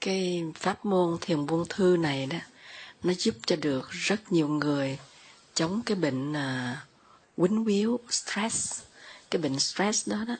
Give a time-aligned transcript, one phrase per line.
[0.00, 2.38] cái pháp môn thiền buông thư này đó
[3.02, 4.98] nó giúp cho được rất nhiều người
[5.54, 6.82] chống cái bệnh à,
[7.36, 8.82] quýnh quýu stress.
[9.30, 10.36] Cái bệnh stress đó đó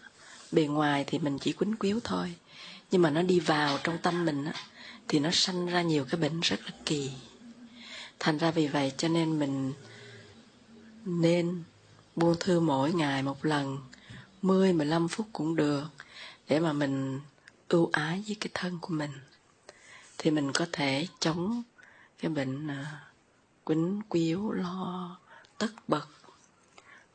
[0.52, 2.34] bề ngoài thì mình chỉ quýnh quýu thôi
[2.90, 4.52] nhưng mà nó đi vào trong tâm mình á
[5.08, 7.10] thì nó sanh ra nhiều cái bệnh rất là kỳ.
[8.18, 9.72] Thành ra vì vậy cho nên mình
[11.04, 11.62] nên
[12.16, 13.78] buông thư mỗi ngày một lần
[14.42, 15.84] 10 15 phút cũng được
[16.48, 17.20] để mà mình
[17.68, 19.10] ưu ái với cái thân của mình
[20.18, 21.62] thì mình có thể chống
[22.18, 23.10] cái bệnh à,
[23.64, 25.18] quýnh quýu lo
[25.58, 26.06] tất bật.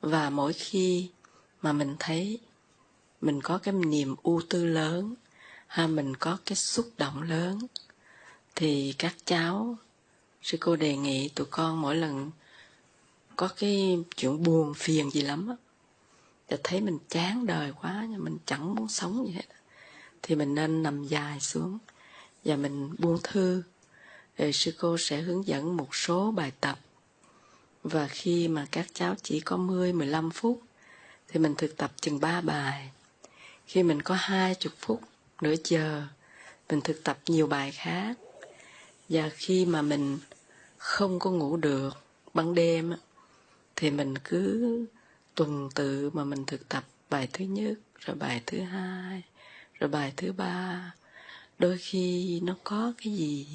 [0.02, 1.10] Và mỗi khi
[1.62, 2.40] mà mình thấy
[3.22, 5.16] mình có cái niềm ưu tư lớn
[5.68, 7.60] hay mình có cái xúc động lớn
[8.56, 9.78] thì các cháu
[10.42, 12.32] sư cô đề nghị tụi con mỗi lần
[13.36, 15.56] có cái chuyện buồn phiền gì lắm á
[16.50, 19.46] là thấy mình chán đời quá mình chẳng muốn sống gì hết
[20.22, 21.78] thì mình nên nằm dài xuống
[22.46, 23.64] và mình buông thư,
[24.38, 26.80] rồi sư cô sẽ hướng dẫn một số bài tập
[27.84, 30.62] và khi mà các cháu chỉ có 10 15 phút,
[31.28, 32.92] thì mình thực tập chừng 3 bài.
[33.68, 35.02] Khi mình có 20 phút
[35.42, 36.08] nửa giờ,
[36.70, 38.18] mình thực tập nhiều bài khác.
[39.10, 40.20] Và khi mà mình
[40.78, 41.98] không có ngủ được
[42.34, 42.94] ban đêm
[43.76, 44.86] thì mình cứ
[45.36, 49.24] tuần tự mà mình thực tập bài thứ nhất, rồi bài thứ hai,
[49.74, 50.94] rồi bài thứ ba
[51.64, 53.48] đôi khi nó có cái gì,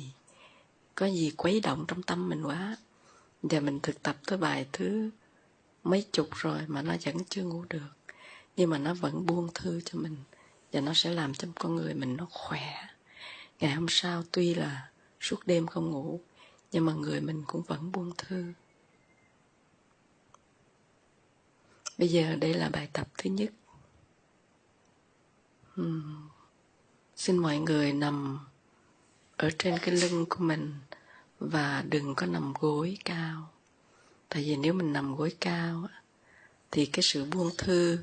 [0.94, 2.76] có gì quấy động trong tâm mình quá.
[3.42, 5.10] Và mình thực tập tới bài thứ
[5.84, 7.92] mấy chục rồi mà nó vẫn chưa ngủ được.
[8.56, 10.16] Nhưng mà nó vẫn buông thư cho mình
[10.72, 12.86] và nó sẽ làm cho con người mình nó khỏe.
[13.60, 16.20] Ngày hôm sau tuy là suốt đêm không ngủ,
[16.72, 18.44] nhưng mà người mình cũng vẫn buông thư.
[21.98, 23.50] Bây giờ đây là bài tập thứ nhất.
[25.74, 26.28] Hmm
[27.18, 28.38] xin mọi người nằm
[29.36, 30.74] ở trên cái lưng của mình
[31.38, 33.50] và đừng có nằm gối cao.
[34.28, 35.88] Tại vì nếu mình nằm gối cao
[36.70, 37.98] thì cái sự buông thư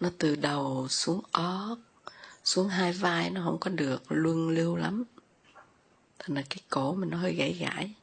[0.00, 1.78] nó từ đầu xuống ót
[2.44, 5.04] xuống hai vai nó không có được luân lưu lắm.
[6.18, 7.94] Thành là cái cổ mình nó hơi gãy gãi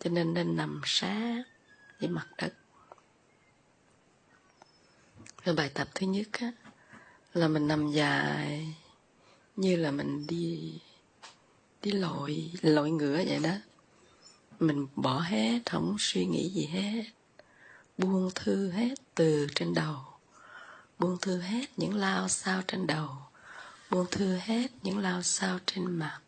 [0.00, 1.42] cho nên nên nằm sát
[2.00, 2.54] với mặt đất.
[5.44, 6.52] Cái bài tập thứ nhất á,
[7.34, 8.74] là mình nằm dài
[9.56, 10.78] như là mình đi
[11.82, 13.54] đi lội lội ngựa vậy đó.
[14.60, 17.04] Mình bỏ hết, không suy nghĩ gì hết.
[17.98, 19.96] Buông thư hết từ trên đầu.
[20.98, 23.08] Buông thư hết những lao sao trên đầu.
[23.90, 26.20] Buông thư hết những lao sao trên mặt.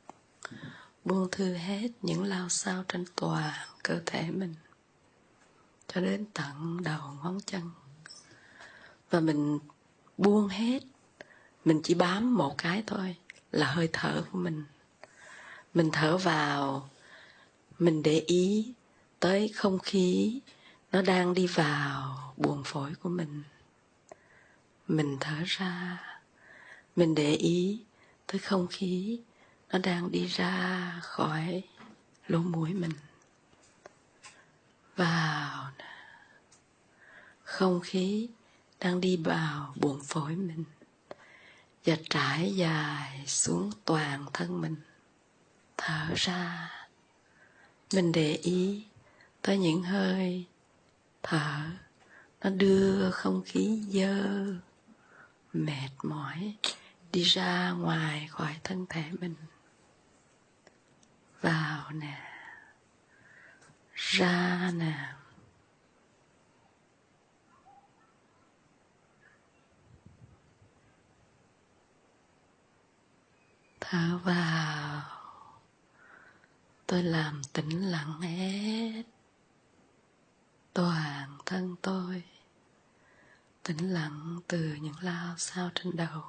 [1.05, 3.53] Buông thư hết những lao sao trên toàn
[3.83, 4.55] cơ thể mình.
[5.89, 7.71] Cho đến tận đầu ngón chân.
[9.11, 9.59] Và mình
[10.19, 10.83] buông hết
[11.65, 13.17] mình chỉ bám một cái thôi,
[13.53, 14.65] là hơi thở của mình.
[15.75, 16.91] Mình thở vào,
[17.79, 18.73] mình để ý
[19.21, 20.41] tới không khí,
[20.93, 23.43] nó đang đi vào buồng phổi của mình.
[24.89, 26.03] Mình thở ra,
[26.97, 27.81] mình để ý
[28.27, 29.21] tới không khí,
[29.73, 31.63] nó đang đi ra khỏi
[32.29, 32.93] lỗ mũi mình.
[34.97, 35.71] Vào
[37.43, 38.29] không khí
[38.81, 40.65] đang đi vào buồng phổi mình
[41.85, 44.77] và trải dài xuống toàn thân mình.
[45.77, 46.71] Thở ra.
[47.95, 48.87] Mình để ý
[49.43, 50.47] tới những hơi
[51.23, 51.61] thở.
[52.41, 54.47] Nó đưa không khí dơ,
[55.53, 56.57] mệt mỏi,
[57.13, 59.35] đi ra ngoài khỏi thân thể mình.
[61.41, 62.21] Vào nè.
[63.95, 65.13] Ra nè.
[73.91, 75.03] Thở vào.
[76.87, 79.03] Tôi làm tĩnh lặng hết.
[80.73, 82.25] Toàn thân tôi
[83.63, 86.25] tĩnh lặng từ những lao sao trên đầu.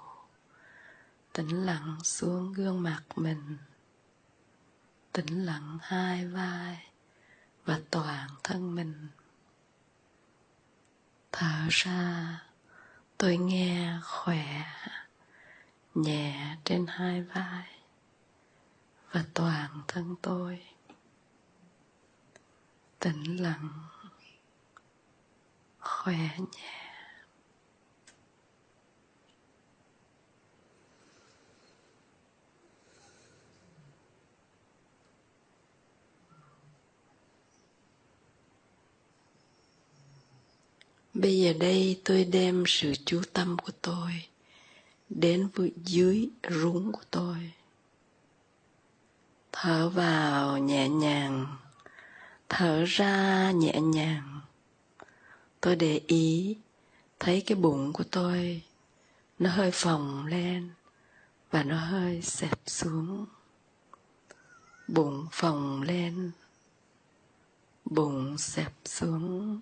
[1.34, 3.58] Tĩnh lặng xuống gương mặt mình.
[5.12, 6.88] Tĩnh lặng hai vai
[7.66, 9.08] và toàn thân mình.
[11.32, 12.44] Thở ra,
[13.18, 14.66] tôi nghe khỏe
[15.96, 17.64] nhẹ trên hai vai
[19.12, 20.60] và toàn thân tôi.
[23.00, 23.70] Tĩnh lặng,
[25.80, 26.86] khỏe nhẹ.
[41.14, 44.12] Bây giờ đây tôi đem sự chú tâm của tôi
[45.10, 47.52] đến với dưới rúng của tôi.
[49.52, 51.58] Thở vào nhẹ nhàng,
[52.50, 54.40] thở ra nhẹ nhàng.
[55.62, 56.58] Tôi để ý,
[57.20, 58.62] thấy cái bụng của tôi,
[59.40, 60.70] nó hơi phồng lên
[61.52, 63.26] và nó hơi xẹp xuống.
[64.88, 66.32] Bụng phồng lên,
[67.86, 69.62] bụng xẹp xuống.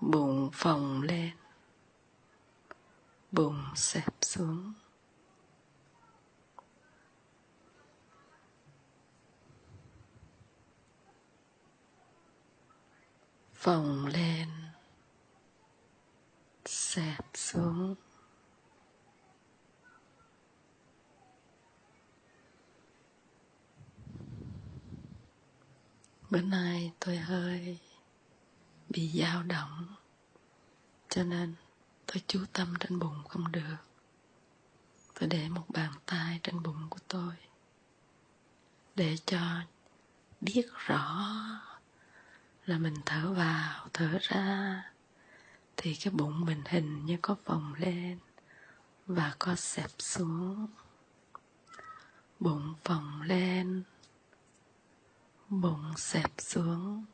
[0.00, 1.30] Bụng phồng lên
[3.32, 4.72] bụng xẹp xuống.
[13.54, 14.48] Phồng lên.
[16.64, 17.94] Xẹp xuống.
[26.30, 27.78] Bữa nay tôi hơi
[28.88, 29.86] bị dao động,
[31.08, 31.54] cho nên
[32.12, 33.76] tôi chú tâm trên bụng không được.
[35.20, 37.34] Tôi để một bàn tay trên bụng của tôi.
[38.94, 39.40] Để cho
[40.40, 41.28] biết rõ
[42.66, 44.82] là mình thở vào, thở ra,
[45.76, 48.18] thì cái bụng mình hình như có phồng lên
[49.06, 50.66] và có xẹp xuống.
[52.40, 53.82] Bụng phồng lên,
[55.48, 57.04] bụng xẹp xuống.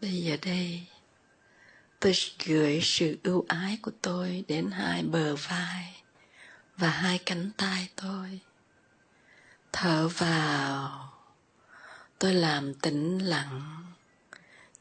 [0.00, 0.86] Bây giờ đây,
[2.00, 2.12] tôi
[2.46, 6.02] gửi sự ưu ái của tôi đến hai bờ vai
[6.76, 8.40] và hai cánh tay tôi.
[9.72, 11.12] Thở vào,
[12.18, 13.84] tôi làm tĩnh lặng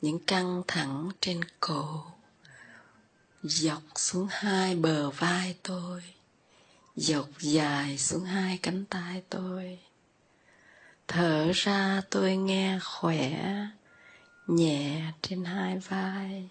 [0.02, 2.06] những căng thẳng trên cổ,
[3.44, 6.04] dọc xuống hai bờ vai tôi,
[6.96, 9.80] dọc dài xuống hai cánh tay tôi.
[11.08, 13.44] Thở ra tôi nghe khỏe
[14.47, 16.49] nhẹ trên hai vai,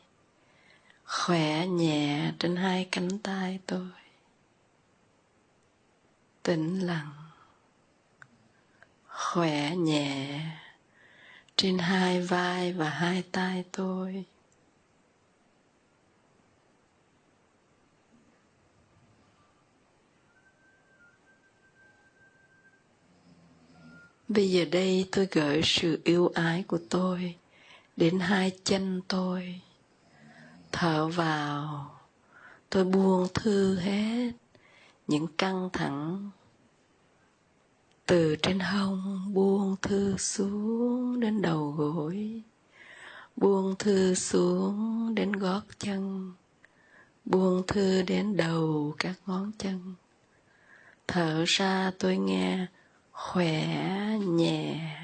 [1.04, 3.88] khỏe nhẹ trên hai cánh tay tôi.
[6.42, 7.12] Tĩnh lặng,
[9.08, 10.40] khỏe nhẹ
[11.56, 14.24] trên hai vai và hai tay tôi.
[24.28, 27.36] Bây giờ đây tôi gửi sự yêu ái của tôi
[27.96, 29.60] đến hai chân tôi.
[30.72, 31.90] Thở vào,
[32.70, 34.32] tôi buông thư hết
[35.06, 36.30] những căng thẳng.
[38.06, 42.42] Từ trên hông buông thư xuống đến đầu gối,
[43.36, 46.32] buông thư xuống đến gót chân,
[47.24, 49.94] buông thư đến đầu các ngón chân.
[51.08, 52.66] Thở ra tôi nghe
[53.12, 53.78] khỏe
[54.18, 54.96] nhẹ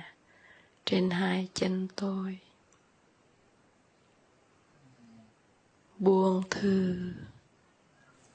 [0.85, 2.39] trên hai chân tôi.
[6.03, 6.97] Buông thư.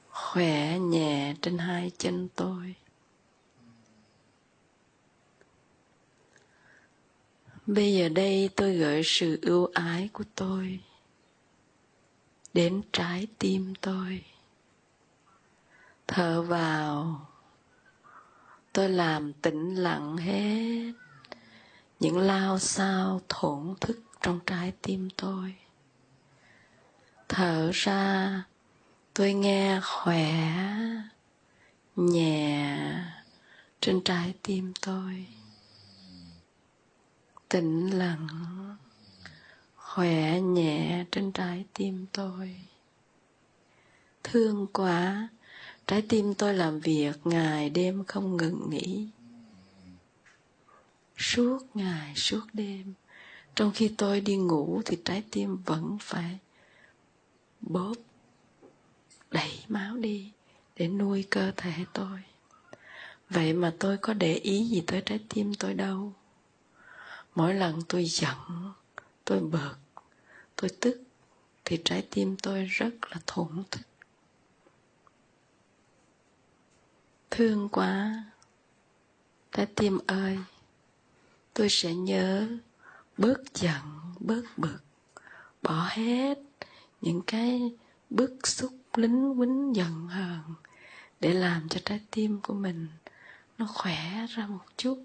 [0.08, 2.74] Khỏe nhẹ trên hai chân tôi.
[7.66, 10.80] Bây giờ đây tôi gửi sự ưu ái của tôi
[12.54, 14.24] đến trái tim tôi.
[16.06, 17.26] Thở vào.
[18.72, 20.92] Tôi làm tĩnh lặng hết
[22.00, 25.54] những lao sao thổn thức trong trái tim tôi
[27.28, 28.42] thở ra.
[29.14, 30.32] Tôi nghe khỏe
[31.96, 32.78] nhẹ
[33.80, 35.26] trên trái tim tôi.
[37.48, 38.28] Tĩnh lặng,
[39.76, 42.56] khỏe nhẹ trên trái tim tôi.
[44.24, 45.28] Thương quá,
[45.86, 49.08] trái tim tôi làm việc, ngày đêm không ngừng nghỉ.
[51.16, 52.94] Suốt ngày, suốt đêm,
[53.54, 56.38] trong khi tôi đi ngủ thì trái tim vẫn phải
[57.68, 57.94] bóp,
[59.30, 60.32] đẩy máu đi
[60.76, 62.20] để nuôi cơ thể tôi.
[63.30, 66.12] Vậy mà tôi có để ý gì tới trái tim tôi đâu.
[67.34, 68.36] Mỗi lần tôi giận,
[69.24, 69.74] tôi bực,
[70.56, 71.02] tôi tức,
[71.64, 73.82] thì trái tim tôi rất là thổn thức.
[77.30, 78.24] Thương quá,
[79.52, 80.38] trái tim ơi,
[81.54, 82.48] tôi sẽ nhớ
[83.18, 83.82] bớt giận,
[84.20, 84.78] bớt bực,
[85.62, 86.38] bỏ hết
[87.00, 87.72] những cái
[88.10, 90.40] bức xúc, lính quýnh giận hờn
[91.20, 92.88] để làm cho trái tim của mình
[93.58, 95.04] nó khỏe ra một chút.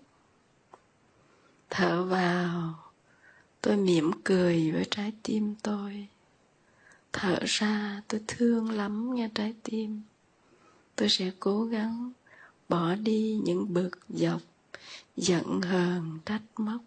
[1.69, 2.79] Thở vào,
[3.61, 6.07] tôi mỉm cười với trái tim tôi.
[7.13, 10.01] Thở ra, tôi thương lắm nghe trái tim.
[10.95, 12.11] Tôi sẽ cố gắng
[12.69, 14.41] bỏ đi những bực dọc,
[15.17, 16.81] giận hờn, trách móc.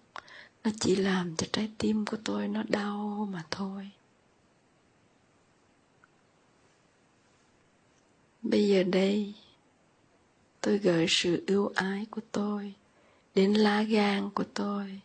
[0.64, 3.90] Nó chỉ làm cho trái tim của tôi nó đau mà thôi.
[8.50, 9.34] Bây giờ đây,
[10.60, 12.74] tôi gửi sự ưu ái của tôi
[13.34, 15.00] đến lá gan của tôi.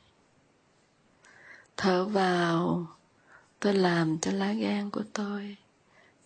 [1.78, 2.88] Thở vào,
[3.60, 5.58] tôi làm cho lá gan của tôi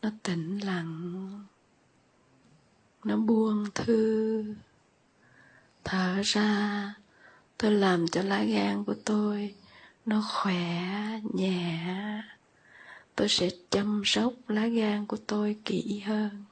[0.02, 1.30] nó tĩnh lặng,
[3.04, 4.44] nó buông thư.
[5.84, 6.94] Thở ra,
[7.58, 9.56] tôi làm cho lá gan của tôi
[10.06, 10.82] nó khỏe,
[11.34, 12.24] nhẹ.
[13.16, 16.45] Tôi sẽ chăm sóc lá gan của tôi kỹ hơn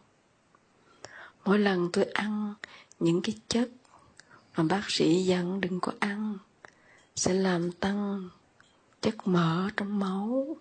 [1.46, 2.54] mỗi lần tôi ăn
[3.00, 3.70] những cái chất
[4.58, 6.38] mà bác sĩ dặn đừng có ăn
[7.16, 8.30] sẽ làm tăng
[9.02, 10.58] chất mỡ trong máu,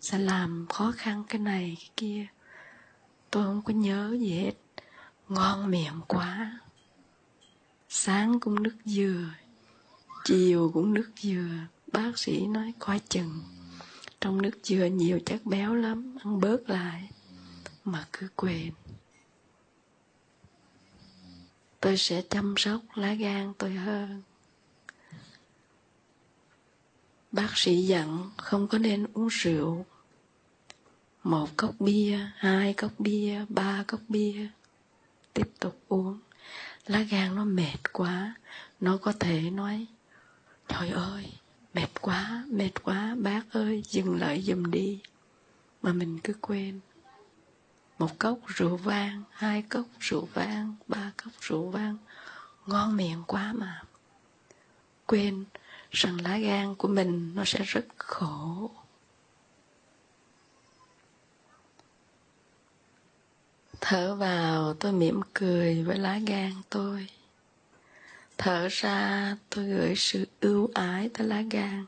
[0.00, 2.26] sẽ làm khó khăn cái này, cái kia.
[3.30, 4.52] Tôi không có nhớ gì hết.
[5.28, 6.60] Ngon miệng quá.
[7.88, 9.24] Sáng cũng nước dừa,
[10.24, 11.48] chiều cũng nước dừa.
[11.92, 13.42] Bác sĩ nói coi chừng.
[14.20, 17.10] Trong nước dừa nhiều chất béo lắm, ăn bớt lại.
[17.84, 18.72] Mà cứ quên
[21.80, 24.22] tôi sẽ chăm sóc lá gan tôi hơn.
[27.32, 29.86] Bác sĩ dặn không có nên uống rượu.
[31.22, 34.48] Một cốc bia, hai cốc bia, ba cốc bia.
[35.32, 36.18] Tiếp tục uống.
[36.86, 38.34] Lá gan nó mệt quá.
[38.80, 39.86] Nó có thể nói,
[40.68, 41.32] trời ơi,
[41.74, 45.00] mệt quá mệt quá, bác ơi, dừng lại giùm đi.
[45.82, 46.80] Mà mình cứ quên
[47.98, 51.96] một cốc rượu vang, hai cốc rượu vang, ba cốc rượu vang.
[52.66, 53.82] Ngon miệng quá mà.
[55.06, 55.44] Quên
[55.90, 58.70] rằng lá gan của mình nó sẽ rất khổ.
[63.80, 67.08] Thở vào, tôi mỉm cười với lá gan tôi.
[68.38, 71.86] Thở ra, tôi gửi sự ưu ái tới lá gan.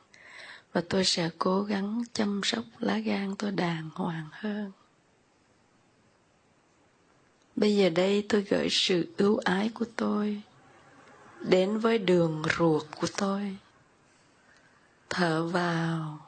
[0.73, 4.73] Và tôi sẽ cố gắng chăm sóc lá gan tôi đàng hoàng hơn
[7.61, 10.43] bây giờ đây tôi gửi sự ưu ái của tôi
[11.41, 13.57] đến với đường ruột của tôi.
[15.11, 16.19] Thở vào.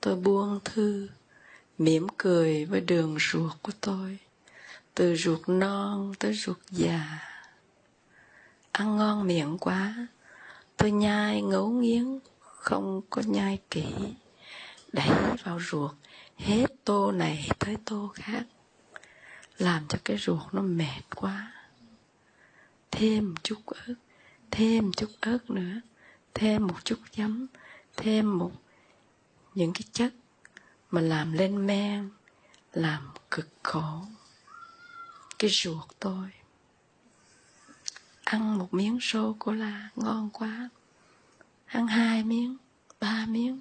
[0.00, 1.08] Tôi buông thư,
[1.78, 4.18] mỉm cười với đường ruột của tôi.
[4.94, 7.18] Từ ruột non tới ruột già.
[8.72, 10.06] Ăn ngon miệng quá.
[10.76, 13.86] Tôi nhai ngấu nghiến, không có nhai kỹ.
[14.92, 15.08] Đẩy
[15.44, 15.90] vào ruột.
[16.36, 18.44] Hết tô này tới tô khác
[19.58, 21.52] làm cho cái ruột nó mệt quá.
[22.90, 23.94] Thêm một chút ớt,
[24.50, 25.80] thêm một chút ớt nữa,
[26.34, 27.46] thêm một chút giấm,
[27.96, 28.52] thêm một
[29.54, 30.14] những cái chất
[30.90, 32.10] mà làm lên men,
[32.72, 34.04] làm cực khổ.
[35.38, 36.28] Cái ruột tôi.
[38.24, 40.68] Ăn một miếng sô cô la ngon quá.
[41.66, 42.56] Ăn hai miếng,
[43.00, 43.60] ba miếng.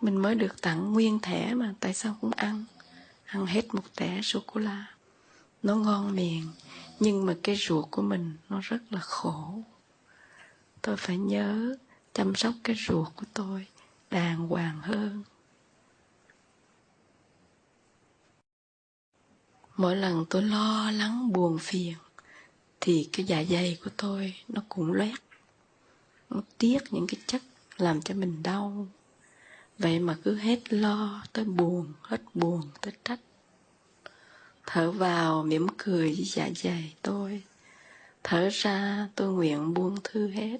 [0.00, 2.64] Mình mới được tặng nguyên thẻ mà, tại sao cũng ăn?
[3.26, 4.96] Ăn hết một tẻ sô cô la
[5.62, 6.48] nó ngon miệng,
[7.00, 9.62] nhưng mà cái ruột của mình nó rất là khổ.
[10.82, 11.76] Tôi phải nhớ
[12.12, 13.66] chăm sóc cái ruột của tôi
[14.10, 15.22] đàng hoàng hơn.
[19.76, 21.94] Mỗi lần tôi lo lắng buồn phiền,
[22.80, 25.18] thì cái dạ dày của tôi nó cũng loét.
[26.30, 27.42] Nó tiết những cái chất
[27.76, 28.86] làm cho mình đau
[29.78, 33.20] vậy mà cứ hết lo tới buồn, hết buồn tới trách.
[34.66, 37.42] Thở vào mỉm cười với dạ dày tôi.
[38.22, 40.58] Thở ra tôi nguyện buông thư hết.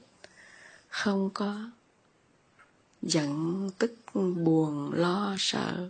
[0.88, 1.70] Không có
[3.02, 5.88] giận tức, buồn, lo, sợ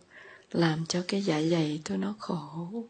[0.52, 2.84] làm cho cái dạ dày tôi nó khổ.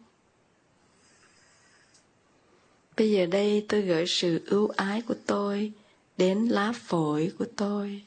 [2.97, 5.73] Bây giờ đây tôi gửi sự ưu ái của tôi
[6.17, 8.03] đến lá phổi của tôi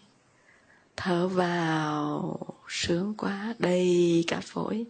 [1.01, 4.85] thở vào sướng quá, đầy cả phổi.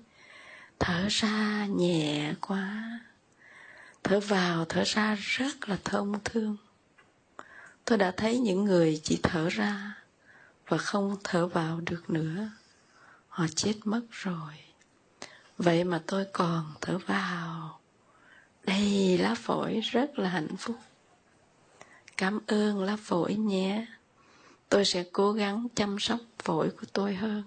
[0.80, 3.00] Thở ra nhẹ quá.
[4.04, 6.58] Thở vào, thở ra rất là thông thương.
[7.86, 9.98] Tôi đã thấy những người chỉ thở ra
[10.68, 12.50] và không thở vào được nữa.
[13.28, 14.54] Họ chết mất rồi.
[15.58, 17.80] Vậy mà tôi còn thở vào.
[18.63, 20.78] Đầy lá phổi, rất là hạnh phúc.
[22.18, 23.86] Cảm ơn lá phổi nhé
[24.70, 27.44] tôi sẽ cố gắng chăm sóc phổi của tôi hơn.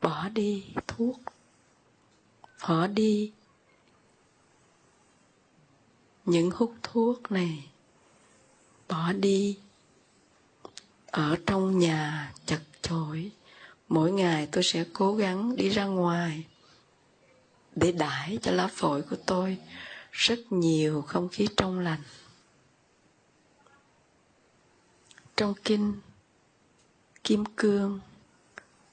[0.00, 1.20] Bỏ đi thuốc.
[2.68, 3.32] Bỏ đi
[6.24, 7.68] những hút thuốc này.
[8.88, 9.58] Bỏ đi
[11.06, 13.30] ở trong nhà chật chội.
[13.88, 16.44] Mỗi ngày tôi sẽ cố gắng đi ra ngoài
[17.74, 19.58] để đãi cho lá phổi của tôi.
[20.12, 22.00] Rất nhiều không khí trong lành.
[25.38, 25.94] Trong kinh,
[27.24, 28.00] kim cương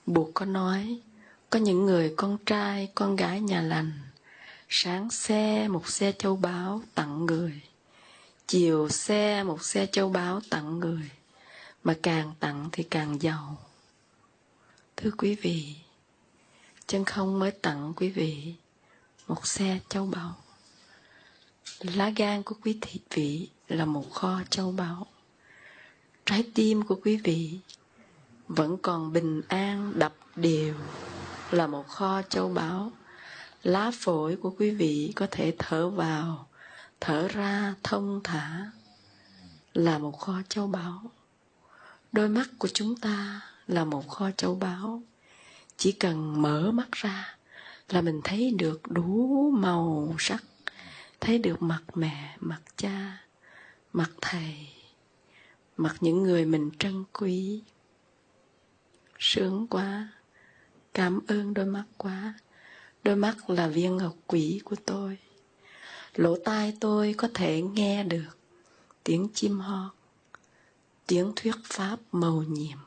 [0.05, 0.99] buộc có nói,
[1.49, 3.91] có những người con trai, con gái nhà lành,
[4.69, 7.61] sáng xe một xe châu báu tặng người,
[8.47, 11.09] chiều xe một xe châu báu tặng người,
[11.83, 13.57] mà càng tặng thì càng giàu.
[14.97, 15.75] Thưa quý vị,
[16.87, 18.53] chân không mới tặng quý vị
[19.27, 20.35] một xe châu báu.
[21.79, 25.07] Lá gan của quý thị vị là một kho châu báu
[26.25, 27.59] trái tim của quý vị
[28.47, 30.75] vẫn còn bình an đập đều
[31.51, 32.91] là một kho châu báu.
[33.63, 36.47] Lá phổi của quý vị có thể thở vào,
[37.01, 38.71] thở ra thông thả
[39.73, 41.11] là một kho châu báu.
[42.11, 45.03] Đôi mắt của chúng ta là một kho châu báu.
[45.77, 47.37] Chỉ cần mở mắt ra
[47.89, 50.43] là mình thấy được đủ màu sắc,
[51.21, 53.17] thấy được mặt mẹ, mặt cha,
[53.93, 54.74] mặt thầy
[55.77, 57.61] mặt những người mình trân quý.
[59.19, 60.07] Sướng quá.
[60.93, 62.33] Cảm ơn đôi mắt quá.
[63.03, 65.17] Đôi mắt là viên ngọc quỷ của tôi.
[66.15, 68.37] Lỗ tai tôi có thể nghe được
[69.03, 69.91] tiếng chim hót,
[71.07, 72.77] tiếng thuyết pháp màu nhiệm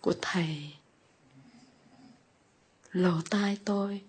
[0.00, 0.74] của thầy.
[2.92, 4.02] Lỗ tai tôi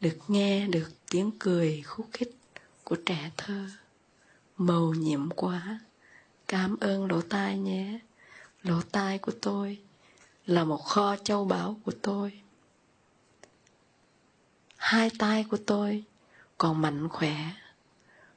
[0.00, 2.36] được nghe được tiếng cười khúc khích
[2.84, 3.66] của trẻ thơ.
[4.56, 5.80] Màu nhiệm quá
[6.48, 7.98] cảm ơn lỗ tai nhé.
[8.62, 9.78] Lỗ tai của tôi
[10.46, 12.40] là một kho châu báu của tôi.
[14.76, 16.04] Hai tay của tôi
[16.58, 17.36] còn mạnh khỏe,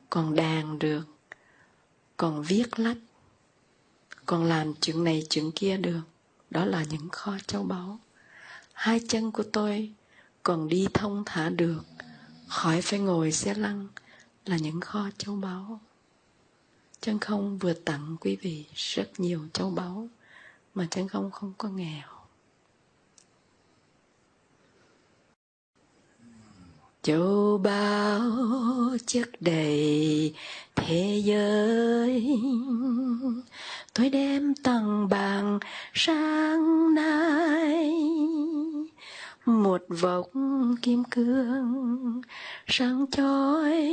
[0.10, 1.04] còn đàn được,
[2.18, 2.98] còn viết lách,
[4.26, 6.02] còn làm chuyện này chuyện kia được.
[6.50, 8.00] Đó là những kho châu báu.
[8.74, 9.94] Hai chân của tôi
[10.44, 11.82] còn đi thông thả được,
[12.48, 13.88] khỏi phải ngồi xe lăn
[14.46, 15.80] là những kho châu báu
[17.02, 20.08] chân không vừa tặng quý vị rất nhiều châu báu
[20.76, 22.08] mà chân không không có nghèo.
[27.02, 30.34] Châu báu chất đầy
[30.76, 32.40] thế giới,
[33.94, 35.60] tôi đem tặng bằng
[35.94, 37.94] sáng nay.
[39.46, 42.22] Một vòng kim cương
[42.68, 43.90] sáng chói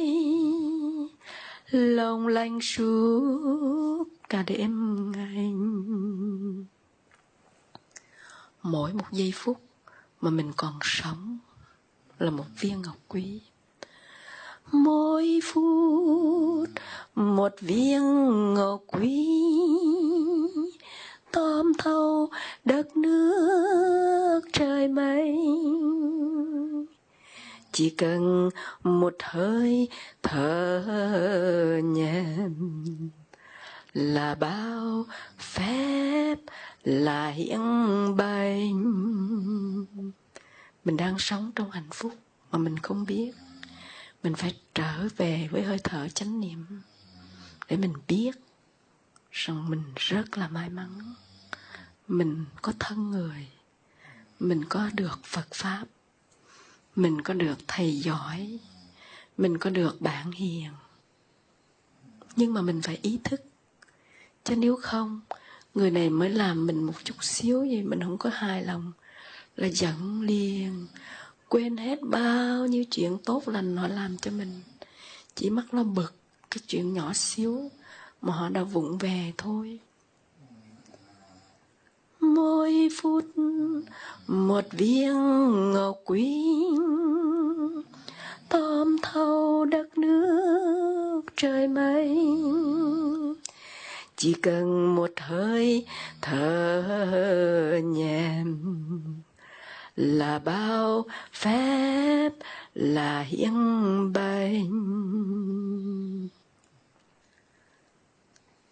[1.71, 5.53] lòng lanh suốt cả đêm ngày.
[8.63, 9.61] Mỗi một giây phút
[10.21, 11.39] mà mình còn sống
[12.19, 13.41] là một viên ngọc quý.
[14.73, 16.69] Mỗi phút,
[17.15, 18.03] một viên
[18.55, 19.29] ngọc quý.
[21.33, 22.31] Tóm thâu
[22.65, 25.37] đất nước trời mây
[27.77, 28.51] chỉ cần
[28.83, 29.89] một hơi
[30.23, 32.25] thở nhẹ
[33.93, 35.05] là bao
[35.39, 36.35] phép
[36.85, 37.61] là hiển
[38.17, 38.73] bày
[40.85, 42.15] mình đang sống trong hạnh phúc
[42.51, 43.33] mà mình không biết.
[44.23, 46.67] Mình phải trở về với hơi thở chánh niệm
[47.69, 48.33] để mình biết
[49.31, 51.15] rằng mình rất là may mắn.
[52.09, 53.49] Mình có thân người.
[54.41, 55.85] Mình có được phật pháp
[56.97, 58.59] mình có được thầy giỏi,
[59.37, 60.71] mình có được bạn hiền.
[62.37, 63.41] Nhưng mà mình phải ý thức.
[64.45, 65.21] Chứ nếu không,
[65.75, 68.93] người này mới làm mình một chút xíu gì mình không có hài lòng
[69.57, 70.87] là giận liền.
[71.49, 74.61] Quên hết bao nhiêu chuyện tốt lành họ làm cho mình.
[75.35, 76.15] Chỉ mắc lo bực
[76.51, 77.71] cái chuyện nhỏ xíu
[78.23, 79.79] mà họ đã vụng về thôi
[82.37, 83.25] mỗi phút,
[84.27, 85.13] một viên
[85.73, 86.45] ngọc quý
[88.49, 92.19] tóm thâu đất nước trời mây.
[94.17, 95.87] Chỉ cần một hơi
[96.23, 98.45] thở nhẹ
[99.97, 102.31] là bao phép
[102.75, 103.53] là hiến
[104.13, 104.69] bày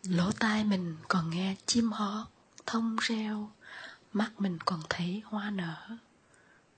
[0.08, 2.26] lỗ tai mình còn nghe chim hót
[2.66, 3.48] thông reo
[4.14, 5.76] mắt mình còn thấy hoa nở.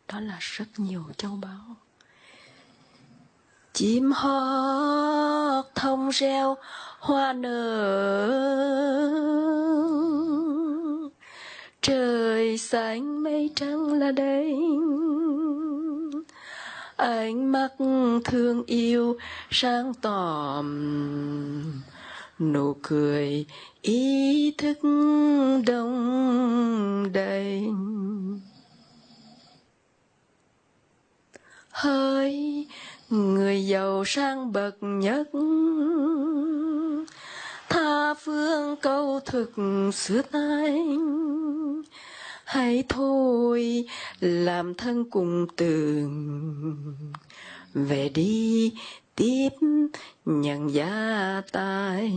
[0.08, 1.76] Đó là rất nhiều châu báu.
[3.72, 6.56] Chim hót thông reo,
[6.98, 7.52] hoa nở.
[11.82, 14.56] Trời xanh mây trắng là đây.
[16.96, 17.68] Ánh mắt
[18.24, 19.18] thương yêu
[19.50, 20.66] sáng tòm
[22.38, 23.46] nụ cười,
[23.82, 24.78] ý thức
[25.66, 27.66] đông đầy
[31.70, 32.66] hơi,
[33.10, 35.28] người giàu sang bậc nhất.
[37.68, 39.52] Tha phương câu thực
[39.94, 40.86] xưa tay
[42.44, 43.86] hãy thôi,
[44.20, 46.76] làm thân cùng tường.
[47.74, 48.72] Về đi
[49.16, 49.48] tiếp
[50.24, 52.10] nhận gia tài.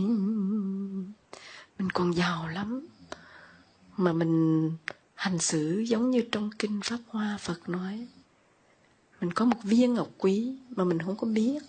[1.78, 2.86] Mình còn giàu lắm
[3.96, 4.70] mà mình
[5.14, 8.06] hành xử giống như trong kinh pháp hoa phật nói.
[9.20, 11.62] Mình có một viên ngọc quý mà mình không có biết.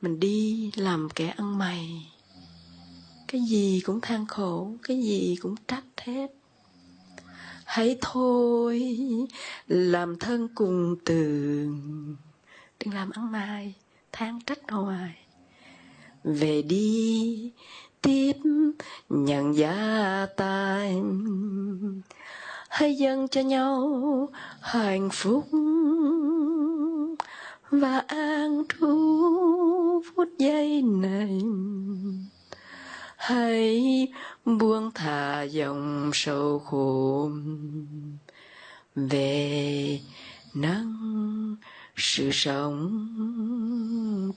[0.00, 2.12] Mình đi làm kẻ ăn mày.
[3.28, 6.26] Cái gì cũng than khổ, cái gì cũng trách hết.
[7.64, 8.96] Hãy thôi
[9.66, 12.16] làm thân cùng tường.
[12.80, 13.74] Đừng làm ăn mày
[14.14, 15.14] than trách hoài.
[16.24, 17.52] Về đi,
[18.02, 18.32] tiếp
[19.08, 20.96] nhận gia tài.
[22.68, 24.28] Hãy dâng cho nhau
[24.60, 25.48] hạnh phúc
[27.70, 31.42] và an trú phút giây này.
[33.16, 34.08] Hãy
[34.44, 37.30] buông thả dòng sâu khổ.
[38.94, 40.00] Về
[40.54, 41.56] nắng
[41.96, 43.08] sự sống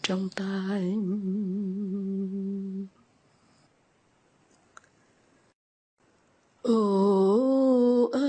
[0.03, 0.93] trong tay
[6.61, 8.19] ô à,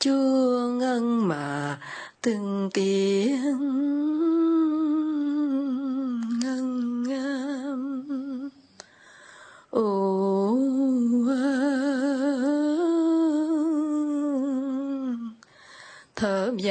[0.00, 1.80] chúa ngân mà
[2.20, 3.73] từng tiếng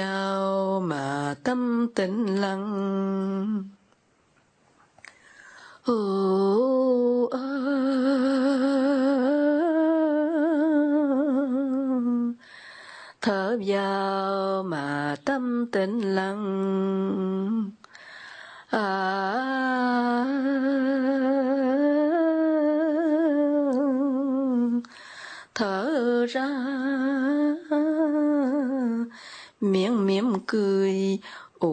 [0.04, 3.64] thở vào mà tâm tĩnh lặng?
[13.22, 17.72] Thở vào mà tâm tĩnh lặng.
[18.70, 18.84] À,
[25.56, 26.50] thở ra
[29.64, 31.20] miệng mỉm cười.
[31.60, 31.70] Ồ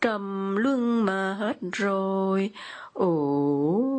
[0.00, 2.50] trầm luân mà hết rồi.
[2.92, 3.95] Ủa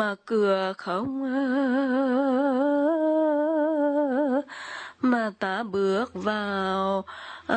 [0.00, 1.22] mà cửa không
[5.00, 7.04] mà ta bước vào
[7.46, 7.56] à,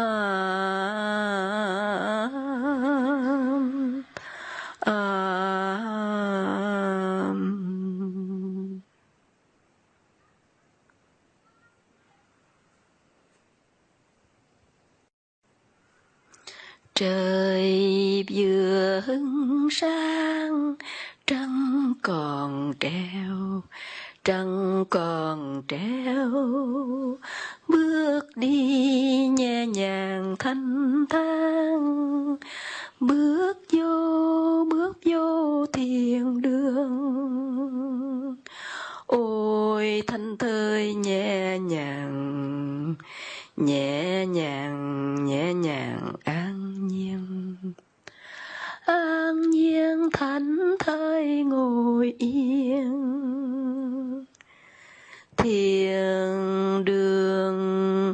[4.80, 5.24] à, à
[16.96, 20.76] trời vừa hứng sáng
[22.04, 23.62] còn treo,
[24.24, 26.32] trăng còn treo.
[27.68, 32.36] Bước đi nhẹ nhàng thanh thang,
[33.00, 38.36] bước vô bước vô thiền đường.
[39.08, 42.96] Ôi, thanh thơi nhẹ nhàng
[43.58, 46.43] nhẹ nhàng nhẹ nhàng à
[48.86, 52.94] an nhiên thánh thơi ngồi yên.
[55.38, 56.30] Thiền
[56.86, 58.14] đường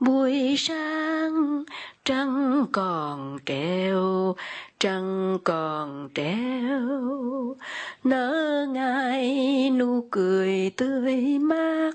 [0.00, 1.64] buổi sáng,
[2.04, 4.36] trăng còn treo,
[4.80, 7.56] trăng còn treo.
[8.04, 11.92] Nở ngài nụ cười tươi mát,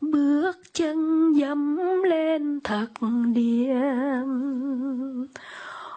[0.00, 2.88] bước chân dẫm lên thật
[3.34, 4.26] điềm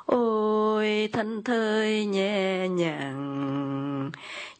[0.05, 4.11] ôi thanh thơi nhẹ nhàng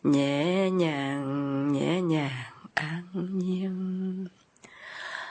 [0.03, 3.03] nhẹ nhàng nhẹ nhàng, an
[3.39, 4.25] nhiên.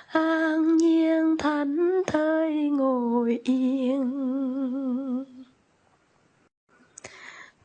[0.07, 4.05] An nhiên thánh thơi ngồi yên.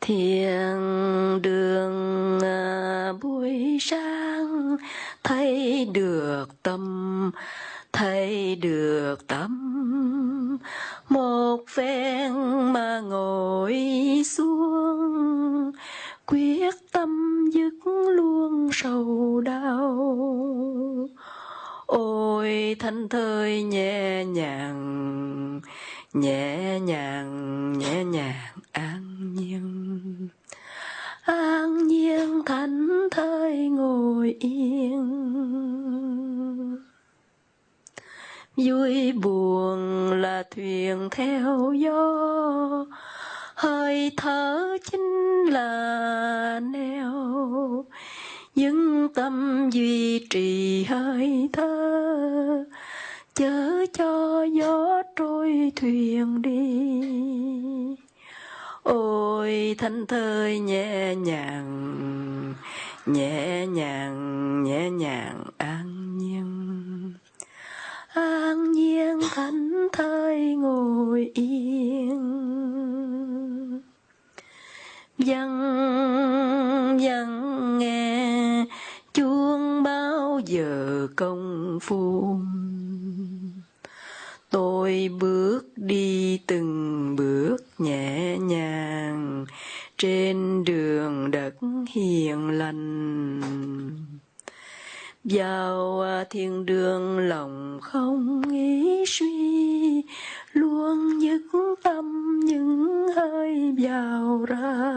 [0.02, 0.78] Thiền
[1.42, 4.78] đường à, buổi sáng
[5.24, 7.32] thấy được tâm
[8.00, 10.58] thấy được tâm.
[11.10, 12.34] Một phen
[12.74, 13.76] mà ngồi
[14.26, 15.72] xuống,
[16.26, 17.10] quyết tâm
[17.54, 17.74] dứt
[18.16, 21.10] luôn sầu đau.
[21.86, 25.62] Ôi, thanh thơi nhẹ nhàng
[26.14, 30.28] nhẹ nhàng nhẹ nhàng, an nhiên.
[31.22, 35.30] An nhiên thánh thơi ngồi yên
[38.66, 42.86] vui buồn là thuyền theo gió.
[43.56, 47.86] Hơi thở chính là neo.
[48.56, 52.66] Những tâm duy trì hơi thở.
[53.34, 57.02] Chớ cho gió trôi thuyền đi.
[58.84, 62.54] Ôi, thanh thơi nhẹ nhàng
[63.06, 66.59] nhẹ nhàng nhẹ nhàng an nhiên
[69.40, 72.20] thánh thai thơi ngồi yên.
[75.18, 75.50] Dần
[77.00, 78.66] dần nghe
[79.14, 82.40] chuông bao giờ công phu.
[84.50, 89.46] Tôi bước đi từng bước nhẹ nhàng
[89.98, 91.54] trên đường đất
[91.94, 93.42] hiền lành
[95.24, 100.04] vào à, thiên đường lòng không nghĩ suy,
[100.54, 101.42] luôn nhất
[101.84, 104.94] tâm những hơi vào ra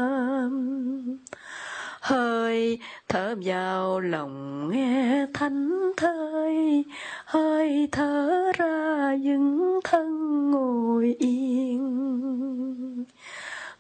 [2.03, 6.85] hơi thở vào lòng nghe thánh thơi,
[7.25, 13.05] hơi thở ra những thân ngồi yên.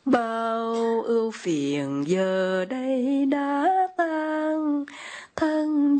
[0.04, 3.68] Bao ưu phiền giờ đây đã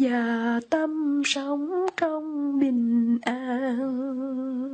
[0.03, 4.72] và tâm sống trong bình an.